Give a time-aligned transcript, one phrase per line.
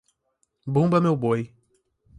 [0.65, 1.47] Bumba meu boi